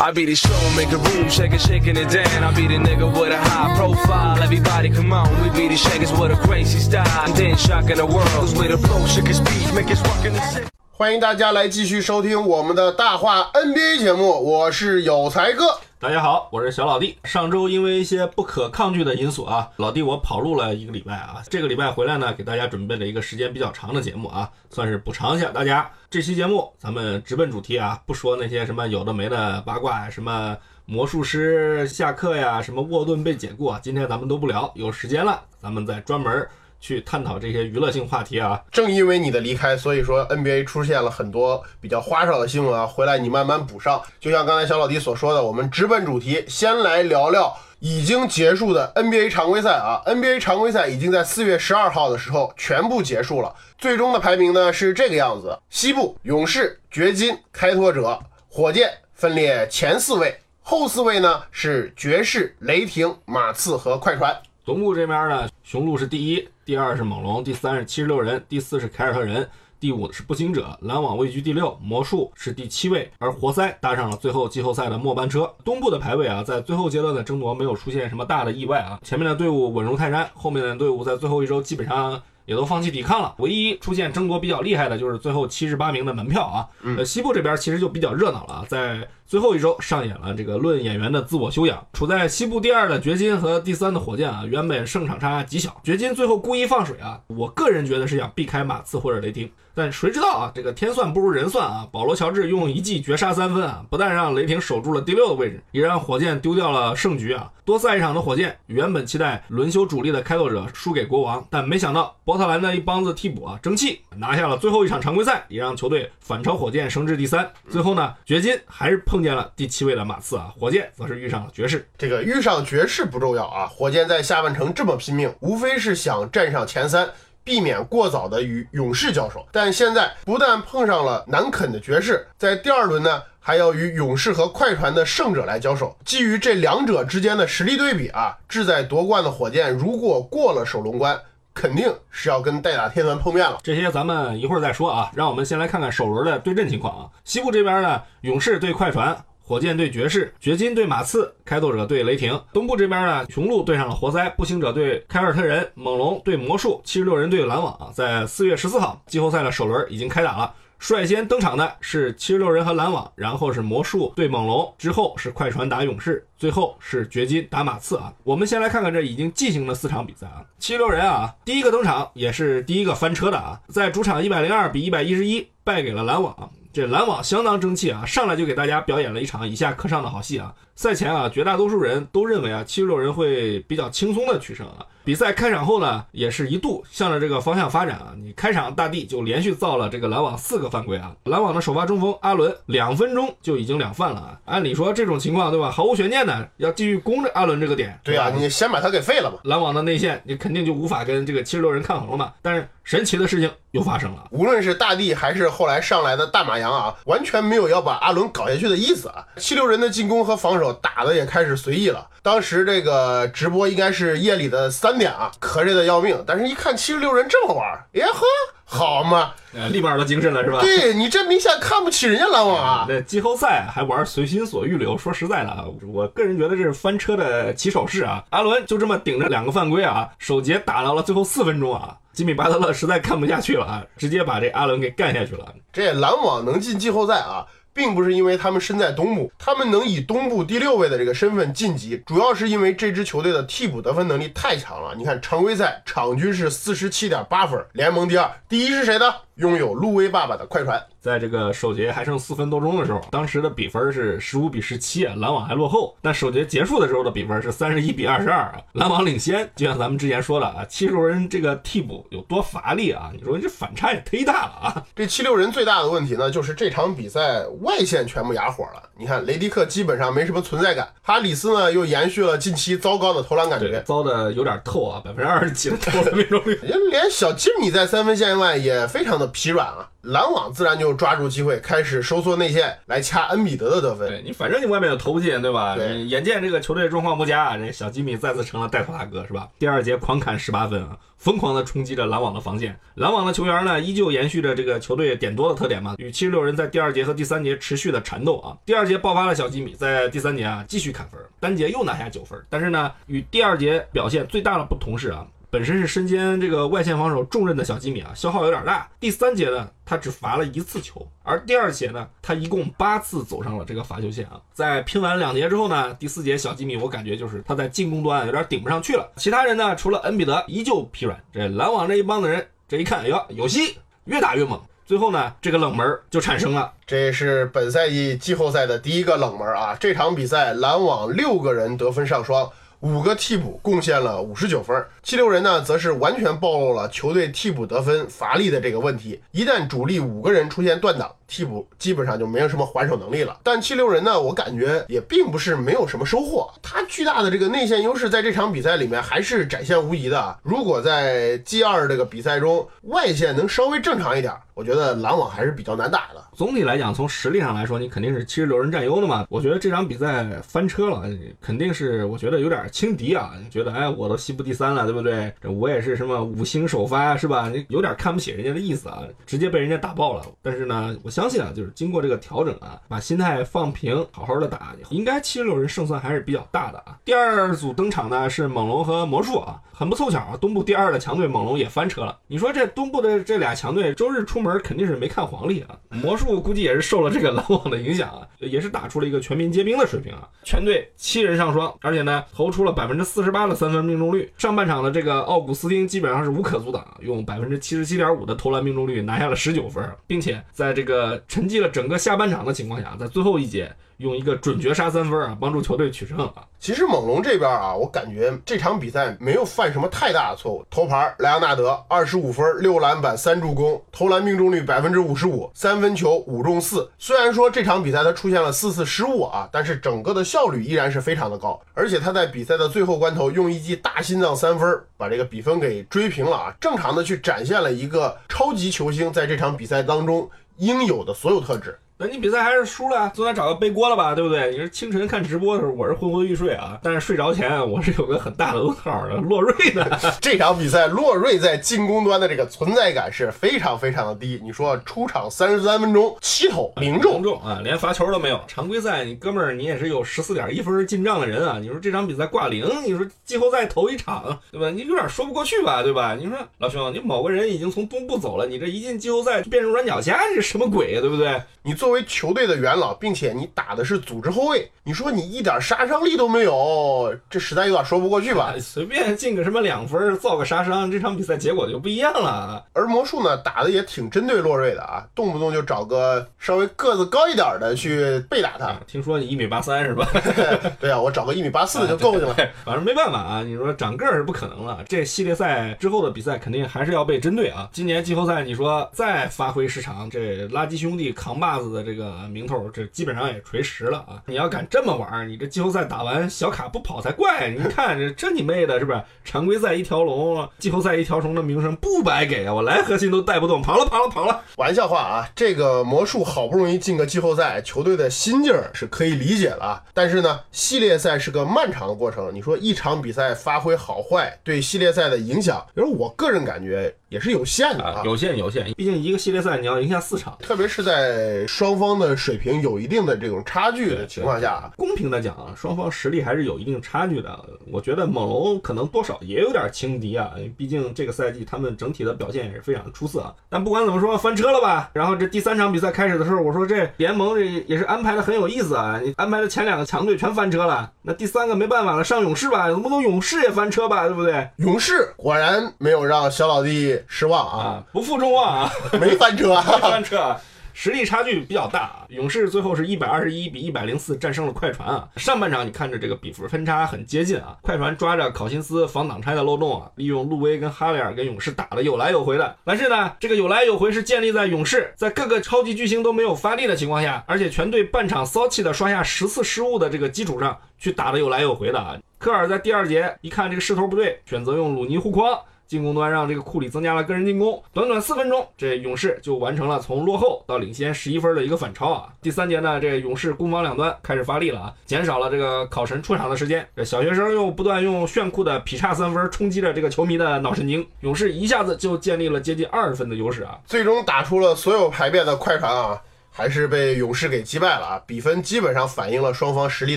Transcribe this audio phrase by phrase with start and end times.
[0.00, 2.42] I be the show, make a room, shake it, shaking it down.
[2.42, 4.42] I be the nigga with a high profile.
[4.42, 7.06] Everybody come on, we be the shakers with a crazy style.
[7.26, 10.32] And then shocking the world, cause we the flow, shake his speed, make us rockin'
[10.32, 10.66] the city.
[10.92, 15.78] 欢迎大家来继续收听我们的大话 NBA 节目，我是有才哥。
[16.02, 17.16] 大家好，我是小老弟。
[17.22, 21.40] 上周因为一些不可抗拒的因素啊，老弟我跑路了一个礼拜啊。
[21.48, 25.88] 这个礼拜回来呢，给大家准备了一个时间比较长的节目啊，算是补偿一下大家。
[26.10, 34.72] 这期节目咱们直奔主题啊，不说那些什么有的没的八卦，什么魔术师下课呀，什么沃顿被解雇啊，今天咱们都不聊。
[34.74, 36.48] 有时间了，咱们再专门
[36.82, 38.60] 去探讨这些娱乐性话题啊。
[38.70, 42.84] 正因为你的离开，所以说 NBA 出现了很多比较花哨的新闻啊。
[42.84, 44.02] 回来你慢慢补上。
[44.20, 50.02] 就像刚才小老弟所说的，我们直奔主题，先来聊聊已经结束的 NBA 常规赛啊。
[50.04, 64.36] NBA 常规赛已经在四月十二号的时候全部结束了，最终的排名呢是这个样子：西部勇士、掘金、开拓者、火箭分列前四位，后四位呢是爵士、雷霆、马刺和快船。
[64.64, 69.48] 东部这边呢，雄鹿是第一，第二是猛龙，第三是七十六人，第四是凯尔特人，
[69.80, 75.52] 第五是步行者，篮网位居第六，魔术是第七位，而活塞搭上了最后季后赛的末班车。
[75.64, 82.22] 东部的排位啊，在最后阶段的争夺没有出现什么大的意外啊，前面的队伍稳如泰山，后面的队伍在最后一周基本上。
[82.44, 86.66] 也都放弃抵抗了，唯一出现争夺比较厉害的就是最后七十八名的门票啊。
[86.82, 91.86] 呃，西部这边其实就比较热闹了啊，在最后一周上演了这个论演员的自我修养。
[91.92, 107.50] 处在西部第二的掘金和第三的火箭啊，原本胜场差极小，掘金最后故意放水啊，我个人觉得是想避开马刺或者雷霆，但谁知道啊，这个天算不如人算啊，保罗乔治用一记绝杀三分啊，不但让雷霆守住了第六的位置，也让火箭丢掉了胜局啊。
[107.64, 117.48] 多赛一场的火箭原本期待轮休主力的开拓者输给国王，但没想到波特兰的一帮子替补啊争气，拿下了最后一场常规赛，也让球队反超火箭升至第三。
[117.70, 121.88] 最后呢，掘金还是碰见了第七位的马刺啊，火箭则是遇上了爵士。
[121.96, 127.08] 这个遇上爵士不重要啊，火箭在下半程这么拼命，无非是想站上前三。
[127.44, 135.98] 避免过早的与勇士交手，但现在不但碰上了难啃的爵士，在第二轮呢还要与勇士和快船的胜者来交手。
[136.04, 141.20] 基于这两者之间的实力对比啊，志在夺冠的火箭如果过了首轮关，
[141.54, 143.58] 肯定是要跟代打天团碰面了。
[143.62, 147.10] 这些咱们一会儿再说啊，让我们先来看看首轮的对阵情况啊。
[147.24, 149.16] 西部这边呢，勇士对快船。
[149.44, 152.40] 火箭对爵士，掘金对马刺，开拓者对雷霆。
[152.54, 157.92] 东部这边呢，雄鹿对上了活塞，步行者对凯尔特人，猛龙对魔术，七十六人对篮网。
[157.92, 160.54] 在四月十四号，季后赛的首轮已经开打了。
[160.82, 168.12] 率先登场的是七十六人和篮网，然后是魔术对猛龙，之后是快船打勇士，最后是掘金打马刺啊。
[168.24, 170.42] 我们先来看看这已经进行了四场比赛啊。
[170.58, 176.50] 七十六人啊，第一个登场也是第一个翻车的啊，在主场一百零二比一百一十一败给了篮网。
[176.72, 180.52] 这篮网相当争气啊，上来就给大家表演了一场以下课上的好戏啊。
[180.74, 184.86] 赛前啊，绝大多数人都认为啊，七十六人会比较轻松的取胜啊。
[185.04, 188.14] 比赛开场后呢，也是一度向着这个方向发展啊。
[188.16, 191.12] 你开场大地就连续造了这个篮网四个犯规啊。
[191.24, 194.38] 篮网的首发中锋阿伦两分钟就已经两犯了啊。
[194.44, 197.98] 按理说这种情况对吧，毫无悬念的要继续攻着阿伦这个点。
[198.04, 199.40] 对啊，你先把他给废了吧。
[199.42, 202.32] 篮网的内线你肯定就无法跟这个七十六人抗衡了嘛。
[202.40, 209.26] 但是神奇的事情又发生了，无论是大地还是后来上来的大马洋啊，完全没有要把阿伦搞下去的意思啊。
[209.36, 212.06] 七六人的进攻和防守打的也开始随意了。
[212.20, 216.22] 当时这个直播应该是夜里的三点啊，瞌睡的要命。
[216.26, 218.20] 但是一看七十六人这么玩，耶呵，
[218.64, 220.60] 好嘛，呃，立马都精神了是吧？
[220.60, 222.86] 对你这明显看不起人家篮网啊。
[222.86, 228.22] 那季后赛还玩随心所欲流，说实在的啊，我个人觉得这是翻车的起手式啊。
[228.30, 231.96] 阿伦就这么顶着两个犯规啊，首节打到了最后四分钟啊。
[232.12, 235.46] 吉米巴特勒实在看不下去了啊，直接把这阿伦给干下去了。
[235.72, 244.94] 这篮网能进季后赛啊，并不是因为他们身在东部，他们能以东部第六位的这个身份晋级，主要是因为这支球队的替补得分能力太强了。
[244.96, 249.14] 你看常规赛场均是四十七点八分，联盟第二，第一是谁呢？
[249.36, 250.82] 拥有路威爸爸的快船。
[251.00, 255.96] 在这个首节还剩四分多钟的时候，当时的比分是十五比十七啊，篮网还落后。
[256.00, 259.50] 但首节结束的时候的比分是三十一比二十二啊，篮网领先。
[259.56, 263.10] 就像咱们之前说的啊，七十六人这个替补有多乏力啊？
[263.12, 264.86] 你说这反差也忒大了啊！
[264.94, 268.82] 这七六人最大的问题呢，就是这场比赛外线全部哑火了。
[268.96, 276.54] 你看雷迪克基本上没什么存在感，哈里斯呢又延续了近期糟糕的投篮感觉，糟的有点透啊，百分之二十几的投篮命中率，
[276.92, 279.88] 连小吉米在三分线外也非常的疲软啊。
[280.02, 284.08] 篮网自然就抓住机会，开始收缩内线来掐恩比德的得分。
[284.08, 285.76] 对你，反正你外面也投不进，对吧？
[285.76, 289.48] 对，眼见这个球队状况不佳，这小吉米再次成了带头大哥，是吧？
[289.60, 292.76] 第二节狂砍十八分啊，疯狂的冲击着篮网的防线。
[292.96, 298.58] 篮网的球员呢，依旧延续着这个球队点多的特点嘛，与七十六人在第二节和第三节持续的缠斗啊。
[298.66, 302.36] 第二节爆发了小吉米，在第三节啊继续砍分，单节又拿下九分。
[302.50, 305.24] 但是呢，与第二节表现最大的不同是啊。
[305.52, 308.88] 本身是身兼这个外线防守重任的小吉米啊，消耗有点大。
[308.98, 314.40] 第三节呢，他只罚了一次球，而第二节呢，他一共八次走上了这个罚球线啊。
[314.54, 319.06] 在拼完两节之后呢，第四节小吉米我感觉就是他在进攻端有点顶不上去了。
[319.16, 321.22] 其他人呢，除了恩比德依旧疲软。
[321.30, 323.76] 这篮网这一帮子人，这一看，哎呦，有戏，
[324.06, 324.58] 越打越猛。
[324.86, 326.72] 最后呢，这个冷门就产生了。
[326.86, 329.76] 这是本赛季季后赛的第一个冷门啊！
[329.78, 332.50] 这场比赛篮网六个人得分上双。
[332.82, 339.20] 五个替补贡献了五十九分，七六人呢，则是完全暴露了球队替补得分乏力的这个问题。
[339.30, 343.38] 一旦主力五个人出现断档，替补基本上就没有什么还手能力了。
[343.44, 350.36] 但七六人呢，我感觉也并不是没有什么收获，他巨大的这个内线优势在这场比赛里面还是展现无疑的。
[350.42, 356.22] 如果在 G 二这个比赛中外线能稍微正常一点，我觉得篮网还是比较难打的。
[356.34, 359.26] 总体来讲，从实力上来说，你肯定是七十六人占优的嘛。
[359.28, 361.02] 我觉得这场比赛翻车了，
[361.40, 363.32] 肯定是我觉得有点轻敌啊。
[363.50, 365.32] 觉得哎，我都西部第三了，对不对？
[365.42, 367.48] 我也是什么五星首发是吧？
[367.48, 370.24] 你有点看不起人家的意思啊，直接被人家打爆了。
[370.42, 376.96] 但是呢，我相信啊，就是经过这个调整啊，把心态放平，好好的打，应该七十六人胜算还是比较大的啊。
[377.04, 382.18] 第二组登场呢是猛龙和魔术啊，很不凑巧啊，东部第二的强队猛龙也翻车了。
[382.26, 386.42] 你说这东部的这俩强队周日出门肯定是没看黄历啊，魔术。
[386.42, 390.28] 估计也是受了这个篮网的影响啊，也是打出了一个全民皆兵的水平啊。
[390.42, 394.32] 全队七人上双，而且呢投出了百分之四十八的三分命中率。
[394.36, 403.72] 上半场的这个奥古斯丁基本上是无可阻挡，用百分之七十七点五的投篮命中率拿下了十九分，并且在这个沉寂了整个下半场的情况下，在最后一节。
[404.02, 406.44] 用一个准绝杀三分啊，帮助球队取胜啊。
[406.60, 410.64] 其实猛龙这边啊，我感觉这场比赛没有犯什么太大的错误。
[410.70, 416.88] 头牌莱昂纳德二十五分、六篮板、三助攻，投篮命中率百分之五十五，三分球五中四。
[416.98, 421.60] 虽然说这场比赛他出现了四次失误啊，但是整个的效率依然是非常的高。
[421.74, 431.76] 而且他在比赛的最后关头用一记大心脏三分把这个比分给追平了啊，正常的去展现了一个超级球星在这场比赛当中应有的所有特质。
[432.02, 434.50] 那你比赛还是输了，总得找个背锅了吧，对不对？
[434.50, 439.14] 你说清晨看直播的时候，我是昏昏欲睡啊，但是睡着前我是有个很大的问号的。
[439.18, 439.86] 洛瑞呢？
[440.20, 444.40] 这场比赛洛瑞在进攻端的这个存在感是非常非常的低。
[444.42, 448.40] 你说出场三十三分钟七投零中中啊，连罚球都没有。
[448.48, 454.70] 常规赛你哥们儿你也是有十四点一分进账的人啊，你说这场比赛挂零，你说季后赛头一场对吧？
[454.70, 456.16] 你有点说不过去吧，对吧？
[456.18, 461.40] 你说老兄，你某个人已经从东部走了，你这一进季后赛就变成软脚虾，这什么鬼啊，对不对？
[461.64, 468.54] 你作为球队的元老，并且你打的是组织后卫，你说你一点杀伤力都没有，这实在有点说不过去吧？
[468.60, 472.62] 随便进个什么两分，造个杀伤，这场比赛结果就不一样了。
[472.74, 478.74] 而魔术呢，打的也挺针对洛瑞的啊，动不动就找个稍微个子高一点的去背打他。
[478.86, 480.06] 听说你一米八三是吧？
[480.78, 482.34] 对啊，我找个一米八四的就够去了。
[482.64, 484.84] 反正没办法啊，你说长个儿是不可能了。
[484.86, 487.68] 这系列赛之后的比赛肯定还是要被针对啊。
[487.72, 491.52] 今年季后赛，你说再发挥失常，这垃圾兄弟扛把。
[491.62, 494.22] 子的这个名头，这基本上也垂实了啊！
[494.26, 497.50] 你要敢这么玩，你这季后赛打完小卡不跑才怪！
[497.50, 499.02] 你看这这你妹的，是不是？
[499.24, 502.54] 常规赛一条龙，季后赛一条虫的名声不白给啊！
[502.54, 504.42] 我来核心都带不动，跑了跑了跑了！
[504.56, 505.28] 玩笑话啊！
[505.34, 509.82] 这个魔术好不容易进个季后赛，球队的心劲儿是可以理解了。
[509.92, 516.94] 但是呢，系列赛是个漫长的过程，你说一场比赛发挥好坏，对系列赛的影响，比如我个人感觉。
[517.12, 527.38] 也是有限的啊，有限有限，毕竟一个系列赛你要赢下四场，特别是在双方的水平有一定的这种差距的情况下，公平的讲啊，双方实力还是有一定差距的。
[527.70, 533.34] 我觉得猛龙可能多少也有点轻敌啊，毕竟这个赛季他们整体的表现也是非常出色啊。
[533.50, 534.90] 但不管怎么说，翻车了吧？
[534.94, 544.48] 然后这第三场比赛开始的时候，我说这联盟这也是安排的很有意思啊，你安排的前两个强队全翻车了，那第三个没办法了，上勇士吧，能不能勇士也翻车吧，对不对？
[544.56, 546.98] 勇士果然没有让小老弟。
[547.06, 549.78] 失望啊，啊，不负众望啊，没翻车 没。
[549.80, 550.40] 翻车啊。
[550.74, 555.06] 实力差距比较大啊，勇士最后是一百二十一比一百零四战胜了快船啊。
[555.16, 562.56] 上半场你看着这个比分分差很接近啊，快船抓着考辛斯防挡拆的漏洞啊，利用路威跟哈雷尔跟勇士打的有来有回的。
[562.64, 571.98] 但是呢，这个有来有回是建立在勇士在各个超级巨星都没有发力的情况下，而且全队半场骚气的刷下十次失误的这个基础上去打的有来有回的啊。
[572.16, 575.38] 科尔在第二节一看这个势头不对，选择用鲁尼护框。
[575.66, 582.12] 进攻端让这个库里增加了个人进攻，短短四分钟，这勇士就完成了从落后到领先十一分的一个反超啊！
[582.20, 593.58] 第三节呢，这勇士攻防两端开始发力了啊，减少了这个考神出场的时间，这小学生又不断用炫酷的劈叉三分冲击着这个球迷的脑神经，勇士一下子就建立了接近二十分的优势啊！
[593.66, 595.98] 最终打出了所有牌面的快船啊，
[596.30, 598.02] 还是被勇士给击败了啊！
[598.06, 599.96] 比分基本上反映了双方实力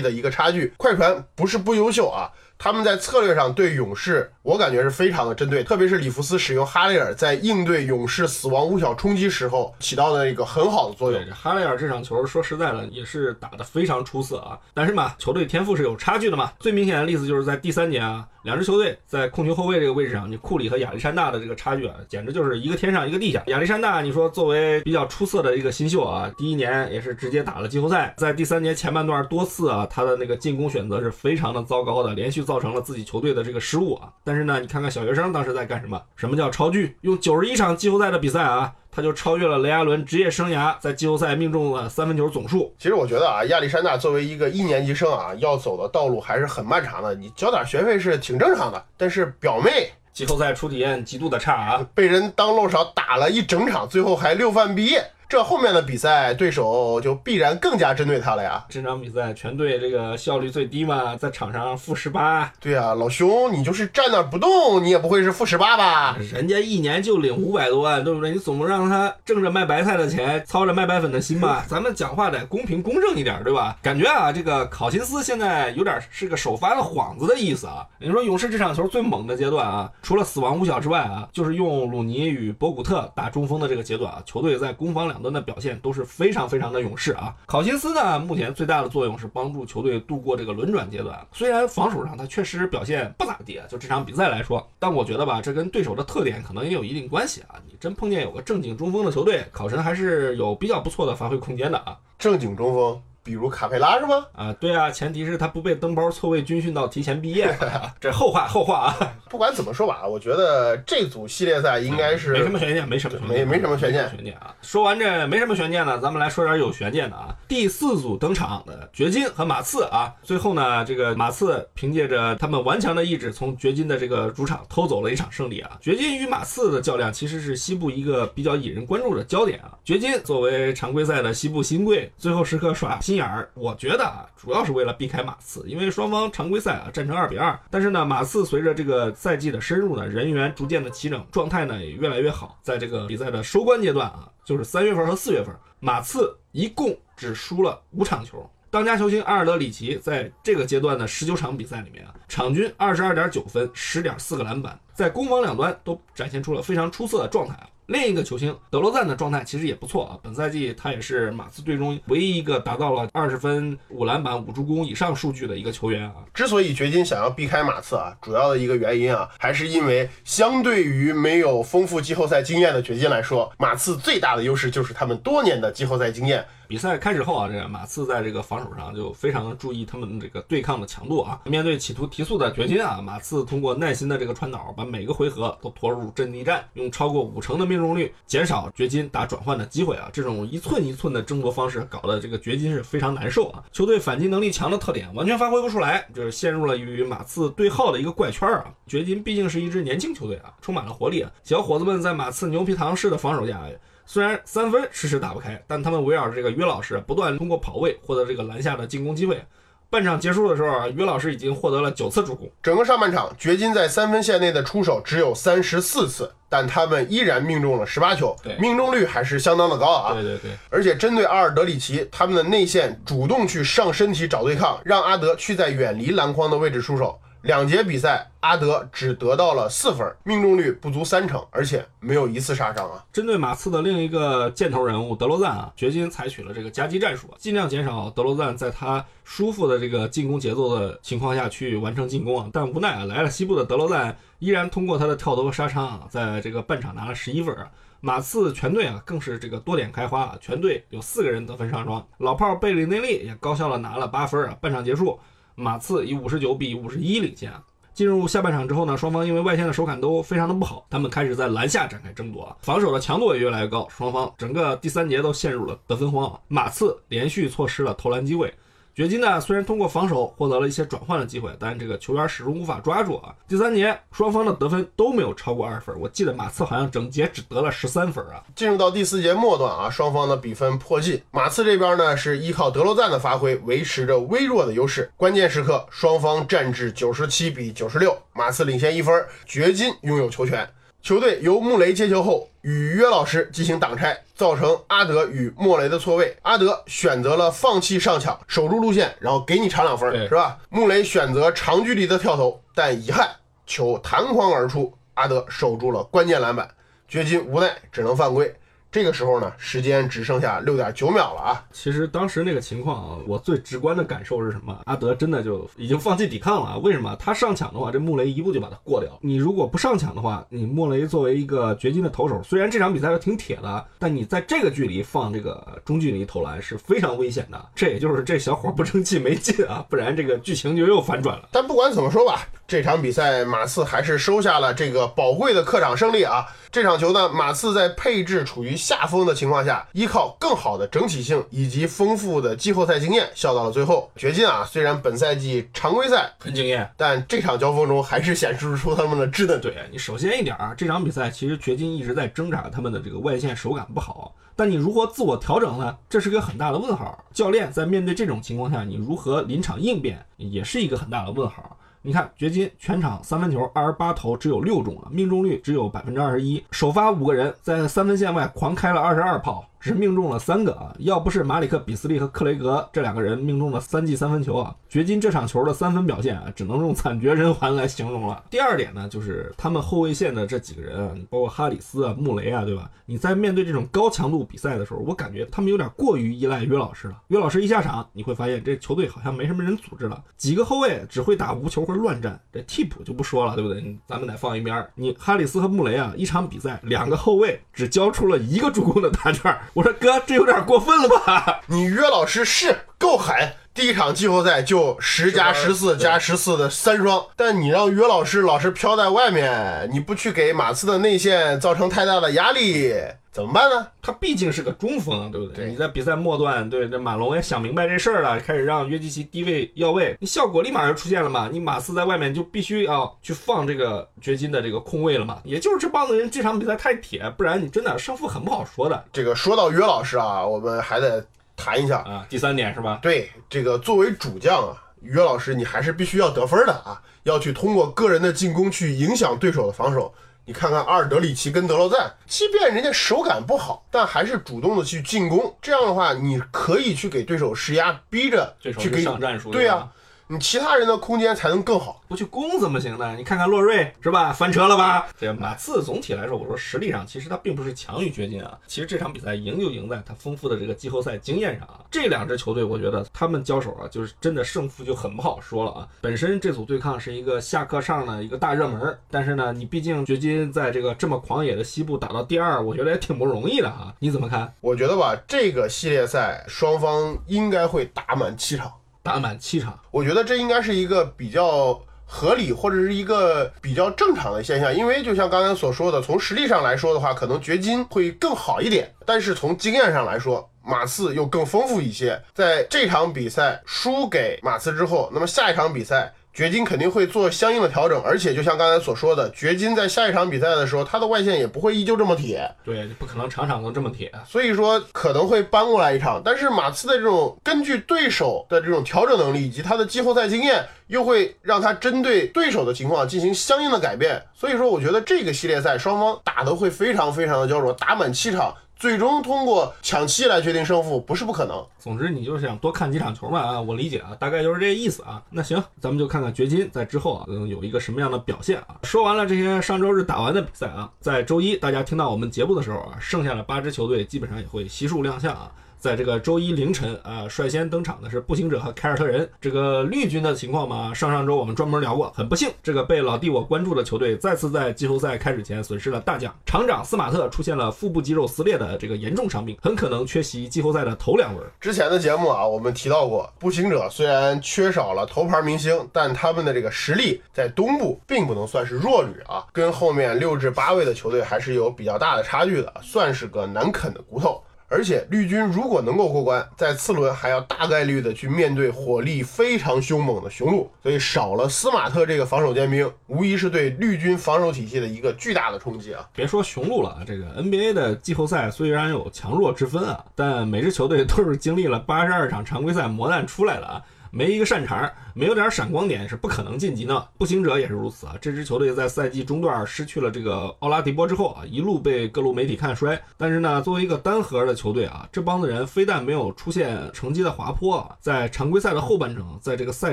[0.00, 0.72] 的一个差距。
[0.78, 2.32] 快船不是不优秀啊。
[2.58, 11.20] 他们在策略上对勇士，我感觉是非常的针对，特别是里弗斯使用哈雷尔在应对勇士死亡五小冲击时候起到的一个很好的作用，。
[11.30, 16.52] 哈雷尔这场球说实在的也是打得非常出色啊，但是嘛，球队天赋是有差距的嘛。
[16.58, 23.42] 最明显的例子就是在第三节啊，两支球队在控球后卫这个位置上，你库里和亚历山大的这个差距啊，简直就是一个天上一个地下。
[23.48, 34.08] 亚历山大，你说作为比较出色的一个新秀啊，第一年也是直接打了季后赛，在第三节前半段多次啊，他的那个进攻选择是非常的糟糕的，连续造成了自己球队的这个失误啊。
[34.24, 36.00] 但是呢，你看看小学生当时在干什么？
[36.16, 36.96] 什么叫超巨？
[37.02, 42.72] 用九十一场季后赛的比赛啊，他就超越了雷阿伦职业生涯在季后赛命中了三分球总数。
[42.78, 47.14] 其实我觉得啊，亚历山大作为一个一年级生啊，要走的道路还是很漫长的。
[47.14, 51.86] 你交点学费是挺正常的，但是表妹季后赛初体验极度的差啊！
[51.94, 58.64] 被人当漏勺打了一整场，最后还六犯毕业，这后面的比赛对手就必然更加针对他了呀。
[58.68, 66.16] 这场比赛全队这个效率最低嘛，在场上负十八，对啊，老兄，你就是站那不动，你也不会是负十八吧？
[66.32, 68.30] 人家一年就领五百多万，对不对？
[68.30, 71.64] 你总不让他挣着卖白菜的钱，操着卖白粉的心吧？
[71.68, 73.76] 咱们讲话得公平公正一点，对吧？
[73.82, 77.84] 感觉啊，这个考辛斯现在有点是个首发的幌子的意思啊。
[77.98, 87.34] 你说勇士这场球最猛的阶段啊，除了死亡五小之外啊，就是用鲁尼与博古特打中锋的这个阶段啊，球队在攻防两两端的表现都是非常非常的勇士啊。
[87.46, 97.56] 考辛斯呢，目前最大的作用是帮助球队度过这个轮转阶段，虽然防守上他确实表现不咋地啊，就这场比赛来说，但我觉得吧，这跟对手的特点可能也有一定关系啊。
[97.66, 101.96] 你真碰见有个正经中锋的球队，考神还是有比较不错的发挥空间的啊。
[102.18, 104.24] 正经中锋，比如卡佩拉是吗？
[104.32, 107.52] 啊，对啊，前提是他不被登包错位军训到提前毕业，
[108.00, 114.54] 这后话后话啊，不管怎么说吧，我觉得这组系列赛应该是没什么悬念，没什么悬念，没没什么悬念悬念啊。
[114.62, 117.34] 说完这没什么悬念呢，咱们来说点有悬念的啊。
[117.48, 125.76] 第四组登场的掘金和马刺啊，最后呢，这个马刺凭借着他们顽强的意志，从掘金的这个主场偷走了一场胜利啊。
[125.80, 129.72] 掘金与马刺的较量其实是西部一个比较引人关注的焦点啊。
[129.84, 142.58] 掘金作为常规赛的西部新贵，最后时刻耍心眼儿，我觉得啊，主要是为了避开马刺，因为双方常规赛啊战成二比二，但是呢，马刺随着这个赛季的深入呢，人员逐渐的齐整，状态呢也越来越好。
[142.62, 148.46] 在这个比赛的收官阶段啊，就是三月份和四月份，马刺一共只输了五场球。
[148.68, 157.68] 当家球星阿尔德里奇在这个阶段的十九场比赛里面啊，场均二十二点九分，十点四个篮板，在攻防两端都展现出了非常出色的状态啊。
[157.86, 166.14] 另一个球星德罗赞的状态其实也不错啊，本赛季他也是马刺队中唯一一个达到了二十分、五篮板、五助攻以上数据的一个球员啊。
[166.34, 176.44] 之所以掘金想要避开马刺啊，主要的一个原因啊，还是因为相对于没有丰富季后赛经验的掘金来说，马刺最大的优势就是他们多年的季后赛经验。
[176.68, 181.40] 比赛开始后啊，这个马刺在这个防守上就非常注意他们这个对抗的强度啊。
[181.44, 190.08] 面对企图提速的掘金啊，马刺通过耐心的这个传导，把每个回合都拖入阵地战，用超过五成的命中率减少掘金打转换的机会啊。
[190.12, 193.64] 这种一寸一寸的争夺方式，搞得这个掘金是非常难受啊。
[193.72, 198.72] 球队反击能力强的特点完全发挥不出来，就是陷入了与马刺对号的一个怪圈啊。
[198.86, 201.30] 掘金毕竟是一支年轻球队啊，充满了活力啊。
[201.42, 203.60] 小伙子们在马刺牛皮糖式的防守下。
[204.08, 209.44] 虽然三分迟迟打不开，但他们围绕着这个约老师不断通过跑位获得这个篮下的进攻机会。
[209.88, 212.50] 半场结束的时候啊，于老师已经获得了九次助攻。
[212.62, 220.12] 整个上半场，掘金在三分线内的出手只有三十四次，但他们依然命中了十八球，命中率还是相当的高啊。
[220.12, 227.18] 对对对，而且针对阿尔德里奇，他们的内线主动去上身体找对抗，让阿德去在远离篮筐的位置出手。
[227.46, 233.04] 两节比赛阿德只得到了四分，命中率不足三成，而且没有一次杀伤啊。
[233.12, 242.50] 针对马刺的另一个箭头人物德罗赞啊，掘金采取了这个夹击战术，尽量减少德罗赞在他舒服的这个进攻节奏的情况下去完成进攻啊。
[242.52, 247.70] 但无奈啊，来了西部的德罗赞依然通过他的跳投和杀伤啊，在这个半场拿了十一分啊。
[248.00, 254.56] 马刺全队啊，更是这个多点开花啊，全队有四个人得分上双，老炮贝里内利也高效的拿了八分啊。
[254.60, 255.18] 半场结束，
[255.56, 257.52] 马刺以五十九比五十一领先。
[257.92, 266.38] 进入下半场之后呢，双方因为外线的手感都非常的不好，他们开始在篮下展开争夺，防守的强度也越来越高，双方整个第三节都陷入了得分荒。
[266.46, 268.52] 马刺连续错失了投篮机会。
[268.96, 273.34] 掘金呢，虽然通过防守获得了一些转换的机会，但这个球员始终无法抓住啊。
[273.46, 278.42] 第三节双方的得分都没有超过二分，我记得马刺好像整节只得了十三分啊。
[278.54, 290.66] 进入到第四节末段啊，双方的比分迫近，马刺这边呢是依靠德罗赞的发挥维持着微弱的优势，关键时刻双方战至九十七比九十六，马刺领先一分，掘金拥有球权。
[291.06, 296.36] 球队由穆雷接球后与约老师进行挡拆，造成阿德与莫雷的错位。
[296.42, 300.58] 阿德选择了放弃上抢，守住路线，然后给你长两分，是吧？
[300.68, 303.30] 穆雷选择长距离的跳投，但遗憾
[303.68, 306.68] 球弹框而出，阿德守住了关键篮板，
[307.06, 308.52] 掘金无奈只能犯规。
[308.96, 311.62] 这个时候呢，时间只剩下六点九秒了啊！
[311.70, 314.74] 其实当时那个情况啊，我最直观的感受是什么？
[314.86, 316.78] 阿德真的就已经放弃抵抗了啊。
[316.78, 317.14] 为什么？
[317.16, 319.12] 他上抢的话，这穆雷一步就把他过掉。
[319.20, 327.68] 你如果不上抢的话，你穆雷作为一个掘金的投手，虽然这场比赛是挺铁的，但你在这个距离放这个中距离投篮是非常危险的。
[327.74, 331.46] 这也就是这小伙不争气没劲啊，不然这个剧情就又反转了。
[331.52, 336.46] 但不管怎么说吧，这场比赛马刺还是收下了这个宝贵的客场胜利啊！
[336.72, 344.08] 这场球呢，马刺在配置处于下风的情况下，依靠更好的整体性以及丰富的季后赛经验，笑到了最后。
[344.14, 346.88] 掘金啊，虽然本赛季常规赛，很惊艳。
[346.96, 349.60] 但这场交锋中还是显示出他们的稚嫩。
[349.60, 355.96] 对 你首先一点啊，这场比赛其实掘金一直在挣扎他们的这个外线手感不好，但你如何自我调整呢？
[356.08, 357.24] 这是个很大的问号。
[357.32, 361.76] 教练在面对这种情况下，你如何临场应变，也是一个很大的问号。
[362.06, 366.62] 你看，掘金全场三分球二十八投，只有六中了，命中率只有百分之二十一。
[366.70, 370.92] 首发五个人在三分线外狂开了二十二炮，只命中了三个啊！
[370.98, 378.42] 要不是马里克·比斯利和克雷格这两个人命中了三记三分球啊，掘金这场球的三分表现啊，只能用惨绝人寰来形容了。
[378.50, 382.90] 第二点呢，就是他们后卫线的这几个人啊，包括哈里斯啊、穆雷啊，对吧？
[383.04, 387.22] 你在面对这种高强度比赛的时候，我感觉他们有点过于依赖约老师了。
[387.28, 393.96] 约老师一下场，你会发现这球队好像没什么人组织了，几个后卫只会打无球或乱战，这替补就不说了，对不对？
[394.08, 394.90] 咱们得放一边儿。
[394.96, 401.60] 你哈里斯和穆雷啊，一场比赛两个后卫只交出了一个助攻的答卷，我说哥，这有点过分了吧？
[401.68, 403.36] 你约老师是够狠，
[403.76, 412.94] 第一场季后赛就十加十四加十四的三双，但你让约老师老是飘在外面，你不去给马刺的内线造成太大的压力，
[413.30, 413.86] 怎么办呢？
[414.00, 415.66] 他毕竟是个中锋啊，对不对？
[415.66, 421.50] 对你在比赛末段，对这马龙也想明白这事儿了，开始让约基奇低位要位，你效果立马就出现了嘛。
[421.52, 425.38] 你马刺在外面就必须要去放这个掘金的这个空位了嘛。
[425.44, 431.22] 也就是这帮子人这场比赛太铁，不然你真的胜负很不好说的这个说到约老师啊，我们还得
[431.56, 432.26] 谈一下，啊。
[432.28, 432.98] 第三点是吧？
[433.02, 440.14] 对这个作为主将啊，于老师你还是必须要得分的啊，要去通过个人的进攻去影响对手的防守。
[440.48, 445.52] 你看看阿尔德里奇跟德罗赞，即便人家手感不好，但还是主动的去进攻。
[445.60, 449.88] 这样的话，你可以去给对手施压，逼着这手去给你上战术，对呀、吧
[450.28, 452.02] 你其他人的空间才能更好。
[452.08, 453.14] 不去攻怎么行呢？
[453.16, 455.06] 你看看洛瑞是吧，翻车了吧？
[455.18, 458.58] 这马刺总体来说，我说实力上其实他并不是强于掘金啊。
[458.66, 461.80] 其实这场比赛赢就赢在他丰富的这个季后赛经验上啊。
[461.90, 465.88] 这两支球队，我觉得他们交手啊，就是真的胜负就很不好说了啊。
[466.00, 473.94] 本身这组对抗是一个下课上的一个大热门，但是呢，你毕竟掘金在这个这么狂野的西部打到第二，我觉得也挺不容易的啊。
[473.98, 474.52] 你怎么看？
[474.60, 478.72] 我觉得吧，这个系列赛双方应该会打满七场。
[479.06, 492.20] 打满七场，我觉得这应该是一个比较合理或者是一个比较正常的现象，因为就像刚才所说的，从实力上来说的话，可能掘金会更好一点，但是从经验上来说，马刺又更丰富一些。
[492.34, 496.12] 在这场比赛输给马刺之后，那么下一场比赛。
[496.36, 504.12] 掘金肯定会做相应的调整，而且就像刚才所说的，掘金在下一场比赛的时候，他的外线也不会依旧这么铁，对，不可能场场都这么铁。
[504.28, 514.22] 所以说可能会搬过来一场，但是马刺的这种根据对手的这种调整能力以及他的季后赛经验，又会让他针对对手的情况进行相应的改变。
[514.34, 521.66] 所以说，我觉得这个系列赛双方打得会非常非常的焦灼，打满七场最终通过抢七来决定胜负不是不可能。
[521.78, 525.22] 总之，你就是想多看几场球嘛啊，我理解啊，大概就是这个意思啊。
[525.30, 528.76] 那行，咱们就看看掘金在之后啊，能，有一个什么样的表现啊。
[528.82, 535.50] 说完了这些上周日打完的比赛啊，在周一大家听到我们节目的时候啊，剩下的八支球队基本上也会悉数亮相啊。
[535.78, 539.28] 在这个周一凌晨啊，率先登场的是步行者和凯尔特人。
[539.40, 542.12] 这个绿军的情况嘛，上上周我们专门聊过。
[542.16, 551.46] 很不幸，这个被老弟我关注的球队再次在季后赛开始前损失了大将厂长斯马特，出现了腹部肌肉撕裂的这个严重伤病，很可能缺席季后赛的头两轮。
[551.60, 564.42] 之前的节目啊，我们提到过，步行者虽然缺少了头牌明星，但他们的这个实力在东部并不能算是弱旅啊，跟后面六至八位的球队还是有比较大的差距的，算是个难啃的骨头。
[564.68, 576.08] 而且绿军如果能够过关，在次轮还要大概率的去面对火力非常凶猛的雄鹿，所以少了斯马特这个防守尖兵，无疑是对绿军防守体系的一个巨大的冲击啊！
[576.14, 583.82] 别说雄鹿了啊，这个 NBA 的季后赛虽然有强弱之分啊，但每支球队都是经历了八十二场常规赛磨难出来的啊。
[584.16, 587.08] 没一个擅长，没有点闪光点是不可能晋级的。
[587.18, 588.16] 步行者也是如此啊。
[588.18, 592.98] 这支球队在赛季中段失去了这个奥拉迪波之后啊，一路被各路媒体看衰。
[593.18, 599.92] 但是呢，作为一个单核的球队啊，这帮子人非但没有出现成绩的滑坡，在常规赛的后半程，在这个赛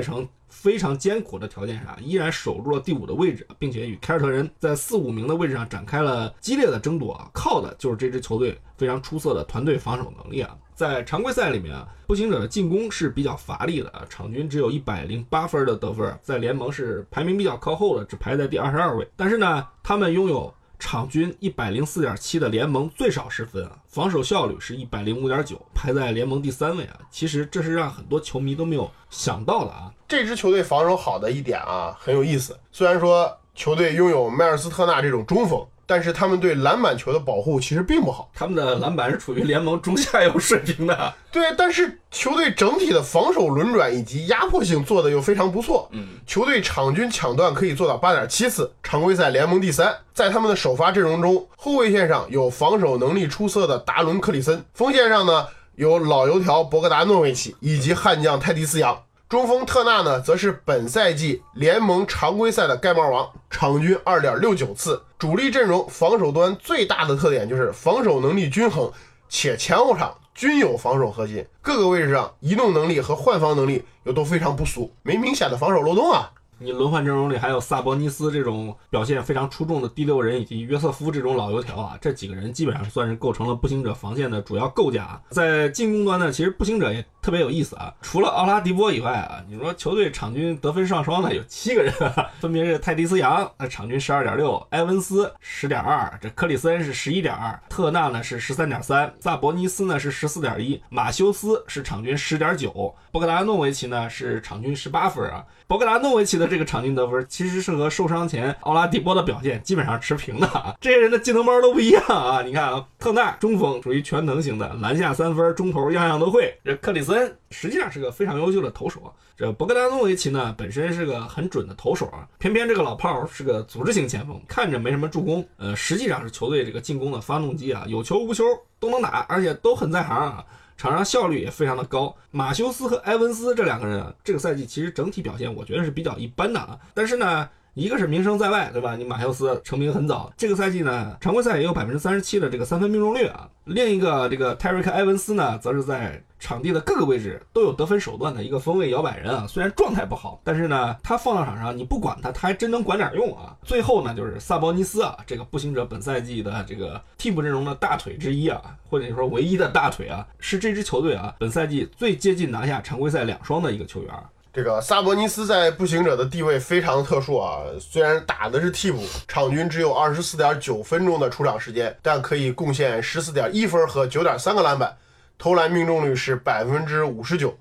[0.00, 7.28] 程非常艰苦的条件下，依然守住了第五的位置，并且与凯尔特人在四五名的位置上展开了激烈的争夺啊。
[7.34, 10.56] 靠的就是这支球队非常出色的团队防守能力啊。
[10.74, 19.08] 在常规赛里面啊，步行者的进攻是比较乏力的啊，场均只有一百零八分的得分，在联盟是排名比较靠后的，只排在第二十二位。
[19.16, 26.98] 但是呢，他们拥有场均一百零四点七的联盟最少失分啊，防守效率是一百零五点九，排在联盟第三位啊。
[27.10, 29.92] 其实这是让很多球迷都没有想到的啊。
[30.08, 32.58] 这支球队防守好的一点啊，很有意思。
[32.72, 35.64] 虽然说球队拥有迈尔斯特纳这种中锋。
[35.86, 41.14] 但是他们对篮板球的保护其实并不好，他们的篮板是处于联盟中下游水平的。
[41.30, 45.88] 对，但是球队整体的防守轮转以及压迫性做的又非常不错。
[45.92, 49.94] 嗯，球队场均抢断可以做到八点七次，常规赛联盟第三。
[50.12, 59.02] 在他们的首发阵容中，后卫线上有防守能力出色的达伦·克里森，锋线上呢有老油条博格达诺维奇以及悍将泰迪斯杨。
[59.26, 65.02] 中锋特纳呢，则是本赛季联盟常规赛的盖帽王，场均二点六九次。
[65.18, 68.92] 主力阵容防守端最大的特点就是防守能力均衡，
[69.28, 76.30] 且前后场均有防守核心，各个位置上移动能力和换防能力又都非常不俗，没明显的防守漏洞啊。
[76.58, 85.20] 你轮换阵容里还有萨博尼斯这种表现非常出众的第六人，以及约瑟夫这种老油条啊，这几个人基本上算是构成了步行者防线的主要构架。
[85.30, 91.90] 在进攻端呢，其实步行者也特别有意思啊，除了奥拉迪波以外啊，你说球队场均得分上双的有七个人，
[92.38, 105.42] 分别是泰迪斯杨，那场均十二点六，埃文斯十点二，这克里森是十一点二，特纳呢是十三点三，萨博尼斯呢是十四点一，马修斯是场均十点九，博格达诺维奇呢是场均十八分啊。
[105.66, 110.74] 博格达诺维奇的这个场均得分，其实是和受伤前奥拉迪波的表现基本上持平的啊。
[110.78, 112.42] 这些人的技能包都不一样啊。
[112.42, 116.54] 你看啊，特纳中锋属于全能型的，篮下三分，中投样样都会。
[116.62, 119.10] 这克里斯恩实际上是个非常优秀的投手啊。
[119.36, 128.44] 这博格达诺维奇呢，本身是个很准的投手啊，偏偏这个老炮儿是个组织型前锋，看着没什么助攻，呃，实际上是球队这个进攻的发动机啊，有球无球
[128.78, 130.44] 都能打，而且都很在行啊。
[130.76, 136.76] 场上效率也非常的高，马修斯和埃文斯这两个人啊，这个赛季其实整体表现我觉得是比较一般的啊。
[136.92, 138.94] 但是呢，一个是名声在外，对吧？
[138.94, 143.48] 你马修斯成名很早，这个赛季呢，常规赛也有百分之三十七的这个三分命中率啊。
[143.64, 153.56] 另一个这个泰瑞克埃文斯呢，则是在场地的各个位置都有得分手段的一个锋位摇摆人啊，虽然状态不好，但是呢，他放到场上你不管他，他还真能管点用啊。
[153.64, 164.14] 最后呢，就是萨博尼斯啊，这个步行者本赛季的这个替补阵容的大腿之一啊，或者说唯一的大腿啊，是这支球队啊本赛季最接近拿下常规赛两双的一个球员。
[164.54, 174.96] 这个萨博尼斯在步行者的地位非常特殊啊，虽然打的是替补，场均只有二十四点九分钟的出场时间，但可以贡献十四点一分和九点三个篮板。
[175.36, 177.52] 投篮命中率是百分之五十九，